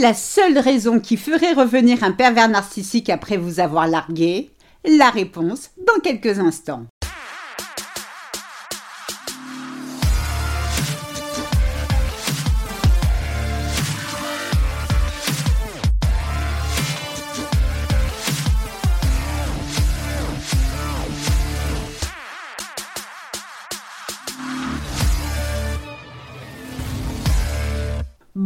[0.00, 4.50] la seule raison qui ferait revenir un pervers narcissique après vous avoir largué?
[4.84, 6.86] La réponse dans quelques instants.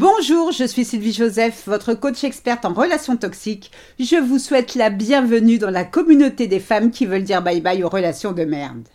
[0.00, 3.72] Bonjour, je suis Sylvie Joseph, votre coach experte en relations toxiques.
[3.98, 7.82] Je vous souhaite la bienvenue dans la communauté des femmes qui veulent dire bye bye
[7.82, 8.86] aux relations de merde.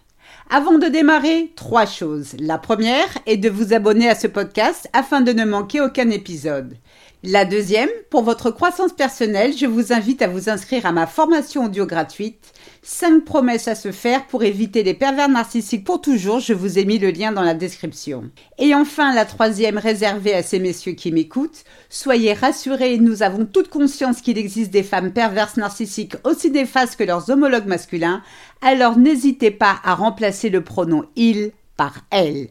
[0.49, 2.37] Avant de démarrer, trois choses.
[2.39, 6.77] La première est de vous abonner à ce podcast afin de ne manquer aucun épisode.
[7.25, 11.63] La deuxième, pour votre croissance personnelle, je vous invite à vous inscrire à ma formation
[11.63, 12.51] audio gratuite
[12.81, 16.41] 5 promesses à se faire pour éviter les pervers narcissiques pour toujours.
[16.41, 18.29] Je vous ai mis le lien dans la description.
[18.59, 21.63] Et enfin, la troisième réservée à ces messieurs qui m'écoutent.
[21.89, 27.05] Soyez rassurés, nous avons toute conscience qu'il existe des femmes perverses narcissiques aussi néfastes que
[27.05, 28.21] leurs homologues masculins.
[28.61, 32.49] Alors n'hésitez pas à remplacer le pronom il par elle.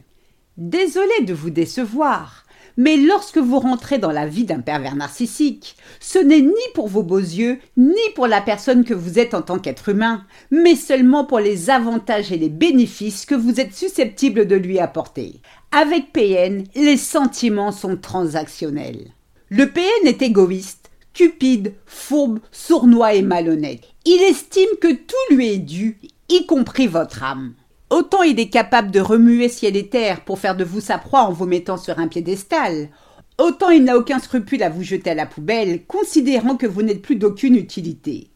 [0.57, 2.42] Désolé de vous décevoir.
[2.77, 7.03] Mais lorsque vous rentrez dans la vie d'un pervers narcissique, ce n'est ni pour vos
[7.03, 11.25] beaux yeux, ni pour la personne que vous êtes en tant qu'être humain, mais seulement
[11.25, 15.41] pour les avantages et les bénéfices que vous êtes susceptible de lui apporter.
[15.71, 19.11] Avec PN, les sentiments sont transactionnels.
[19.49, 23.83] Le PN est égoïste, cupide, fourbe, sournois et malhonnête.
[24.05, 25.99] Il estime que tout lui est dû,
[26.29, 27.53] y compris votre âme.
[27.93, 31.25] Autant il est capable de remuer ciel et terre pour faire de vous sa proie
[31.25, 32.89] en vous mettant sur un piédestal,
[33.37, 37.03] autant il n'a aucun scrupule à vous jeter à la poubelle, considérant que vous n'êtes
[37.03, 38.29] plus d'aucune utilité.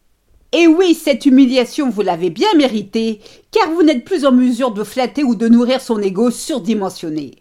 [0.51, 3.19] Et oui, cette humiliation, vous l'avez bien méritée,
[3.49, 7.31] car vous n'êtes plus en mesure de flatter ou de nourrir son ego surdimensionné.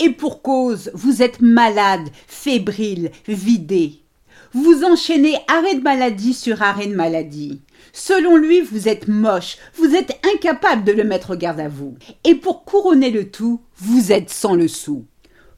[0.00, 4.00] Et pour cause, vous êtes malade, fébrile, vidé.
[4.54, 7.60] Vous enchaînez arrêt de maladie sur arrêt de maladie.
[7.92, 11.96] Selon lui, vous êtes moche, vous êtes incapable de le mettre garde à vous.
[12.24, 15.06] Et pour couronner le tout, vous êtes sans le sou.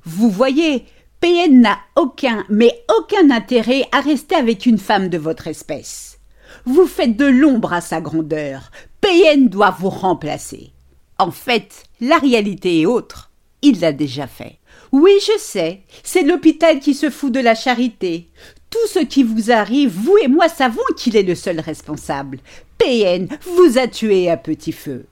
[0.04, 0.84] Vous voyez,
[1.20, 6.18] PN n'a aucun, mais aucun intérêt à rester avec une femme de votre espèce.
[6.64, 8.70] Vous faites de l'ombre à sa grandeur.
[9.00, 10.72] PN doit vous remplacer.
[11.18, 13.30] En fait, la réalité est autre.
[13.62, 14.58] Il l'a déjà fait.
[14.92, 18.30] Oui, je sais, c'est l'hôpital qui se fout de la charité.
[18.82, 22.40] Tout ce qui vous arrive, vous et moi savons qu'il est le seul responsable.
[22.76, 23.26] PN
[23.56, 25.06] vous a tué à petit feu.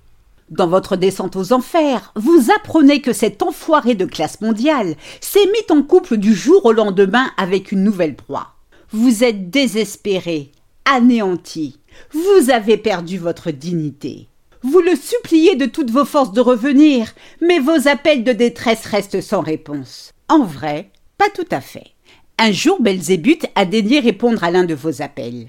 [0.50, 5.74] Dans votre descente aux enfers, vous apprenez que cet enfoiré de classe mondiale s'est mis
[5.74, 8.48] en couple du jour au lendemain avec une nouvelle proie.
[8.90, 10.52] Vous êtes désespéré,
[10.84, 11.78] anéanti.
[12.12, 14.28] Vous avez perdu votre dignité.
[14.62, 19.22] Vous le suppliez de toutes vos forces de revenir, mais vos appels de détresse restent
[19.22, 20.12] sans réponse.
[20.28, 21.93] En vrai, pas tout à fait.
[22.36, 25.46] Un jour, Belzébuth a daigné répondre à l'un de vos appels.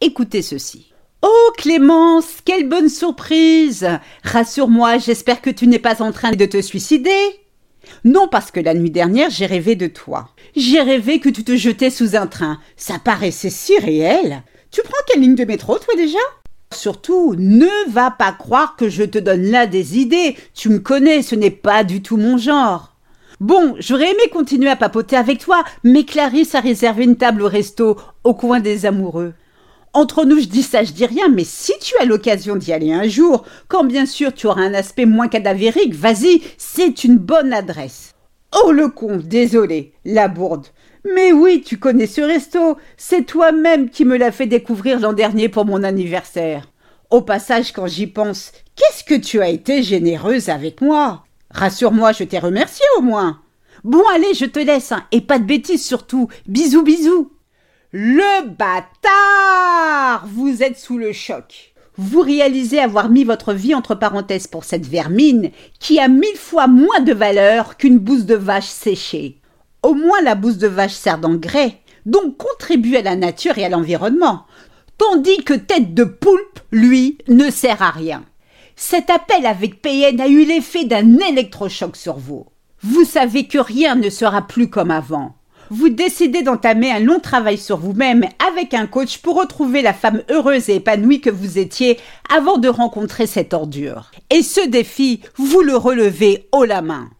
[0.00, 0.92] Écoutez ceci.
[1.22, 3.86] Oh Clémence, quelle bonne surprise.
[4.22, 7.10] Rassure-moi, j'espère que tu n'es pas en train de te suicider.
[8.04, 10.28] Non, parce que la nuit dernière, j'ai rêvé de toi.
[10.54, 12.60] J'ai rêvé que tu te jetais sous un train.
[12.76, 14.44] Ça paraissait si réel.
[14.70, 16.18] Tu prends quelle ligne de métro, toi déjà?
[16.72, 20.36] Surtout, ne va pas croire que je te donne là des idées.
[20.54, 22.89] Tu me connais, ce n'est pas du tout mon genre.
[23.40, 27.48] Bon, j'aurais aimé continuer à papoter avec toi, mais Clarisse a réservé une table au
[27.48, 29.32] resto, au coin des amoureux.
[29.94, 32.92] Entre nous, je dis ça, je dis rien, mais si tu as l'occasion d'y aller
[32.92, 37.54] un jour, quand bien sûr tu auras un aspect moins cadavérique, vas-y, c'est une bonne
[37.54, 38.14] adresse.
[38.62, 40.66] Oh le con, désolé, la bourde.
[41.10, 45.48] Mais oui, tu connais ce resto, c'est toi-même qui me l'as fait découvrir l'an dernier
[45.48, 46.70] pour mon anniversaire.
[47.08, 51.24] Au passage, quand j'y pense, qu'est-ce que tu as été généreuse avec moi?
[51.50, 53.40] Rassure-moi, je t'ai remercié au moins.
[53.84, 56.28] Bon, allez, je te laisse, hein, et pas de bêtises surtout.
[56.46, 57.32] Bisous, bisous.
[57.92, 61.74] Le bâtard Vous êtes sous le choc.
[61.96, 65.50] Vous réalisez avoir mis votre vie entre parenthèses pour cette vermine
[65.80, 69.40] qui a mille fois moins de valeur qu'une bouse de vache séchée.
[69.82, 73.68] Au moins la bouse de vache sert d'engrais, donc contribue à la nature et à
[73.68, 74.46] l'environnement,
[74.98, 78.24] tandis que tête de poulpe, lui, ne sert à rien.
[78.82, 82.46] Cet appel avec PN a eu l'effet d'un électrochoc sur vous.
[82.82, 85.34] Vous savez que rien ne sera plus comme avant.
[85.68, 90.22] Vous décidez d'entamer un long travail sur vous-même avec un coach pour retrouver la femme
[90.30, 91.98] heureuse et épanouie que vous étiez
[92.34, 94.10] avant de rencontrer cette ordure.
[94.30, 97.10] Et ce défi, vous le relevez haut la main.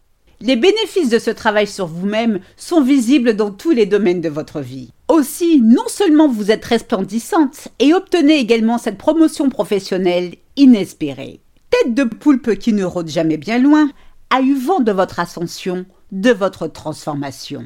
[0.41, 4.61] Les bénéfices de ce travail sur vous-même sont visibles dans tous les domaines de votre
[4.61, 4.89] vie.
[5.07, 11.39] Aussi, non seulement vous êtes resplendissante et obtenez également cette promotion professionnelle inespérée
[11.71, 13.89] tête de poulpe qui ne rôde jamais bien loin,
[14.29, 17.65] a eu vent de votre ascension, de votre transformation.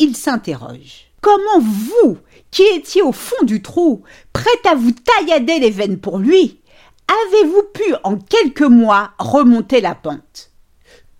[0.00, 1.12] Il s'interroge.
[1.20, 2.18] Comment vous,
[2.50, 4.02] qui étiez au fond du trou,
[4.32, 6.60] prête à vous taillader les veines pour lui,
[7.06, 10.50] avez-vous pu en quelques mois remonter la pente?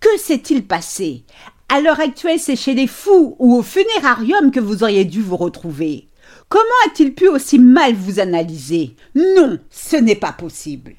[0.01, 1.23] Que s'est-il passé?
[1.69, 5.37] À l'heure actuelle, c'est chez les fous ou au funérarium que vous auriez dû vous
[5.37, 6.09] retrouver.
[6.49, 8.95] Comment a-t-il pu aussi mal vous analyser?
[9.15, 10.95] Non, ce n'est pas possible.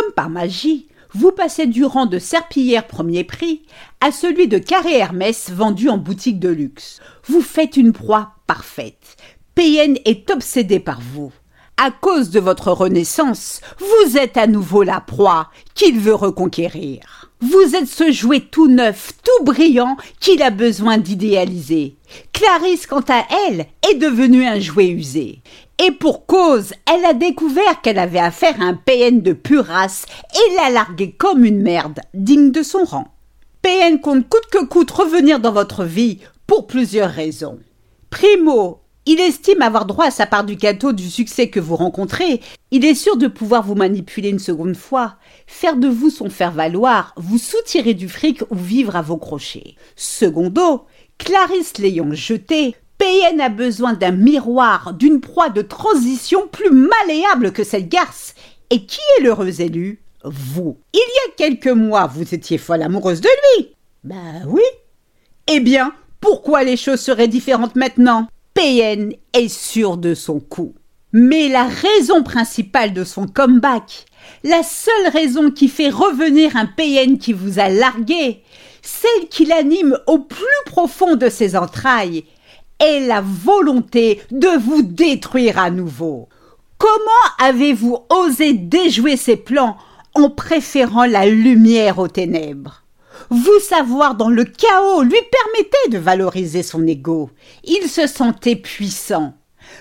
[0.00, 3.66] Comme par magie, vous passez du rang de serpillière premier prix
[4.00, 7.00] à celui de carré Hermès vendu en boutique de luxe.
[7.26, 9.18] Vous faites une proie parfaite.
[9.54, 11.32] PN est obsédé par vous.
[11.76, 17.30] À cause de votre renaissance, vous êtes à nouveau la proie qu'il veut reconquérir.
[17.40, 21.96] Vous êtes ce jouet tout neuf, tout brillant qu'il a besoin d'idéaliser.
[22.32, 25.42] Clarisse, quant à elle, est devenue un jouet usé.
[25.82, 30.54] Et pour cause, elle a découvert qu'elle avait affaire à un PN de pure et
[30.54, 33.08] l'a largué comme une merde, digne de son rang.
[33.62, 37.58] PN compte coûte que coûte revenir dans votre vie pour plusieurs raisons.
[38.10, 42.42] Primo, il estime avoir droit à sa part du gâteau du succès que vous rencontrez.
[42.70, 45.16] Il est sûr de pouvoir vous manipuler une seconde fois,
[45.46, 49.76] faire de vous son faire-valoir, vous soutirer du fric ou vivre à vos crochets.
[49.96, 50.84] Secondo,
[51.16, 57.64] Clarisse l'ayant jeté, PN a besoin d'un miroir, d'une proie de transition plus malléable que
[57.64, 58.34] cette garce.
[58.68, 60.76] Et qui est l'heureux élu Vous.
[60.92, 63.70] Il y a quelques mois, vous étiez folle amoureuse de lui.
[64.04, 64.62] Ben oui.
[65.48, 68.28] Eh bien, pourquoi les choses seraient différentes maintenant?
[68.52, 70.74] PN est sûr de son coup.
[71.12, 74.04] Mais la raison principale de son comeback,
[74.44, 78.42] la seule raison qui fait revenir un PN qui vous a largué,
[78.82, 82.24] celle qui l'anime au plus profond de ses entrailles,
[82.80, 86.28] la volonté de vous détruire à nouveau.
[86.78, 87.00] Comment
[87.38, 89.76] avez-vous osé déjouer ses plans
[90.14, 92.84] en préférant la lumière aux ténèbres?
[93.28, 97.30] Vous savoir dans le chaos lui permettait de valoriser son ego.
[97.64, 99.34] Il se sentait puissant.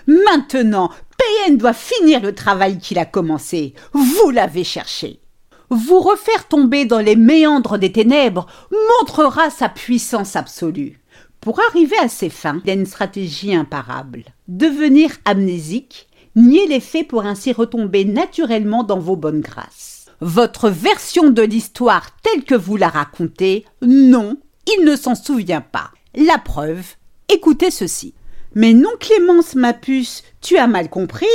[0.08, 3.74] Maintenant, PN doit finir le travail qu'il a commencé.
[3.94, 5.22] Vous l'avez cherché.
[5.70, 11.00] Vous refaire tomber dans les méandres des ténèbres montrera sa puissance absolue.
[11.42, 14.26] Pour arriver à ses fins, il a une stratégie imparable.
[14.48, 20.08] Devenir amnésique, nier les faits pour ainsi retomber naturellement dans vos bonnes grâces.
[20.20, 24.36] Votre version de l'histoire telle que vous la racontez, non,
[24.68, 25.92] il ne s'en souvient pas.
[26.14, 26.96] La preuve,
[27.30, 28.14] écoutez ceci.
[28.54, 31.26] Mais non Clémence, ma puce, tu as mal compris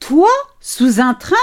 [0.00, 0.28] Toi,
[0.60, 1.36] sous un train,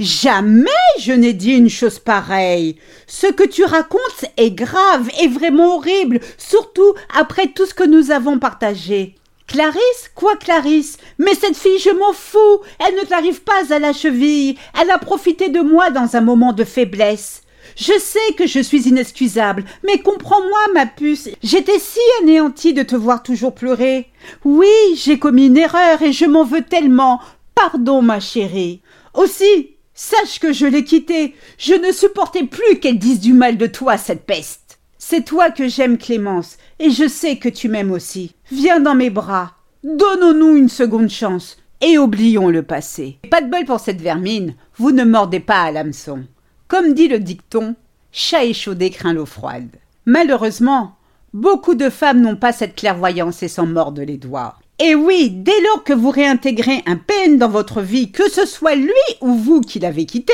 [0.00, 2.76] Jamais je n'ai dit une chose pareille.
[3.06, 8.10] Ce que tu racontes est grave et vraiment horrible, surtout après tout ce que nous
[8.10, 9.16] avons partagé.
[9.46, 10.10] Clarisse?
[10.14, 10.96] Quoi Clarisse?
[11.18, 12.62] Mais cette fille, je m'en fous.
[12.78, 14.56] Elle ne t'arrive pas à la cheville.
[14.80, 17.42] Elle a profité de moi dans un moment de faiblesse.
[17.76, 21.28] Je sais que je suis inexcusable, mais comprends-moi, ma puce.
[21.42, 24.06] J'étais si anéantie de te voir toujours pleurer.
[24.46, 27.20] Oui, j'ai commis une erreur et je m'en veux tellement.
[27.54, 28.80] Pardon, ma chérie.
[29.12, 31.34] Aussi, Sache que je l'ai quittée.
[31.58, 34.78] Je ne supportais plus qu'elle dise du mal de toi, cette peste.
[34.96, 38.34] C'est toi que j'aime, Clémence, et je sais que tu m'aimes aussi.
[38.50, 39.52] Viens dans mes bras.
[39.84, 43.18] Donnons-nous une seconde chance, et oublions le passé.
[43.30, 46.24] Pas de bol pour cette vermine, vous ne mordez pas à l'hameçon.
[46.66, 47.76] Comme dit le dicton,
[48.10, 49.68] chat échaudé craint l'eau froide.
[50.06, 50.96] Malheureusement,
[51.34, 54.56] beaucoup de femmes n'ont pas cette clairvoyance et s'en mordent les doigts.
[54.82, 58.76] Et oui, dès lors que vous réintégrez un PN dans votre vie, que ce soit
[58.76, 58.88] lui
[59.20, 60.32] ou vous qui l'avez quitté,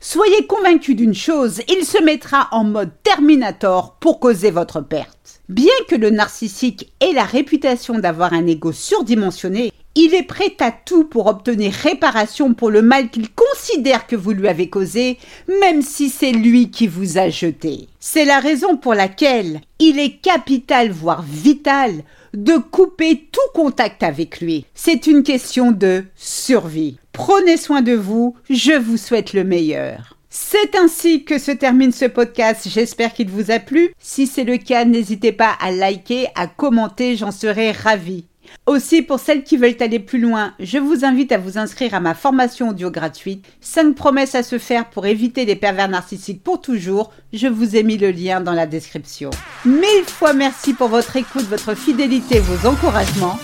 [0.00, 5.42] soyez convaincu d'une chose, il se mettra en mode Terminator pour causer votre perte.
[5.48, 10.72] Bien que le narcissique ait la réputation d'avoir un ego surdimensionné, il est prêt à
[10.72, 15.18] tout pour obtenir réparation pour le mal qu'il considère que vous lui avez causé,
[15.60, 17.88] même si c'est lui qui vous a jeté.
[18.00, 22.02] C'est la raison pour laquelle il est capital, voire vital,
[22.34, 24.66] de couper tout contact avec lui.
[24.74, 26.98] C'est une question de survie.
[27.12, 30.16] Prenez soin de vous, je vous souhaite le meilleur.
[30.36, 32.66] C'est ainsi que se termine ce podcast.
[32.68, 33.94] J'espère qu'il vous a plu.
[34.00, 38.24] Si c'est le cas, n'hésitez pas à liker, à commenter, j'en serai ravie.
[38.66, 42.00] Aussi, pour celles qui veulent aller plus loin, je vous invite à vous inscrire à
[42.00, 46.60] ma formation audio gratuite 5 promesses à se faire pour éviter les pervers narcissiques pour
[46.60, 47.12] toujours.
[47.32, 49.30] Je vous ai mis le lien dans la description.
[49.66, 53.38] Mille fois merci pour votre écoute, votre fidélité, vos encouragements.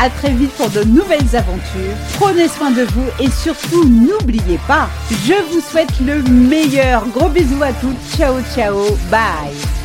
[0.00, 1.96] À très vite pour de nouvelles aventures.
[2.14, 7.06] Prenez soin de vous et surtout n'oubliez pas, je vous souhaite le meilleur.
[7.08, 8.00] Gros bisous à toutes.
[8.16, 8.76] Ciao ciao.
[9.10, 9.79] Bye.